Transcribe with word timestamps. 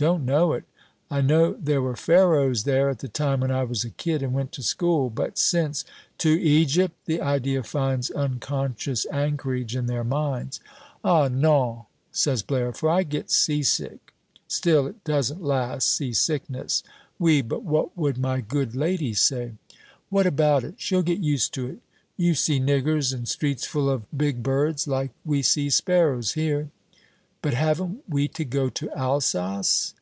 Don't 0.00 0.24
know 0.24 0.54
it. 0.54 0.64
I 1.10 1.20
know 1.20 1.52
there 1.60 1.82
were 1.82 1.94
Pharaohs 1.94 2.64
there 2.64 2.88
at 2.88 3.00
the 3.00 3.06
time 3.08 3.40
when 3.40 3.50
I 3.50 3.64
was 3.64 3.84
a 3.84 3.90
kid 3.90 4.22
and 4.22 4.32
went 4.32 4.50
to 4.52 4.62
school, 4.62 5.10
but 5.10 5.36
since" 5.38 5.84
"To 6.24 6.30
Egypt!" 6.30 6.96
The 7.04 7.20
idea 7.20 7.62
finds 7.62 8.10
unconscious 8.10 9.04
anchorage 9.12 9.76
in 9.76 9.84
their 9.84 10.02
minds. 10.02 10.58
"Ah, 11.04 11.28
non," 11.28 11.84
says 12.10 12.42
Blaire, 12.42 12.72
"for 12.72 12.88
I 12.88 13.02
get 13.02 13.30
sea 13.30 13.62
sick. 13.62 14.14
Still, 14.48 14.86
it 14.86 15.04
doesn't 15.04 15.42
last, 15.42 15.92
sea 15.94 16.14
sickness. 16.14 16.82
Oui, 17.18 17.42
but 17.42 17.62
what 17.62 17.94
would 17.94 18.16
my 18.16 18.40
good 18.40 18.74
lady 18.74 19.12
say?" 19.12 19.52
"What 20.08 20.26
about 20.26 20.64
it? 20.64 20.76
She'll 20.78 21.02
get 21.02 21.18
used 21.22 21.52
to 21.56 21.66
it. 21.66 21.78
You 22.16 22.32
see 22.34 22.58
niggers, 22.58 23.12
and 23.12 23.28
streets 23.28 23.66
full 23.66 23.90
of 23.90 24.04
big 24.16 24.42
birds, 24.42 24.88
like 24.88 25.10
we 25.26 25.42
see 25.42 25.68
sparrows 25.68 26.32
here." 26.32 26.70
"But 27.42 27.54
haven't 27.54 28.04
we 28.06 28.28
to 28.28 28.44
go 28.44 28.68
to 28.68 28.90
Alsace?" 28.90 29.94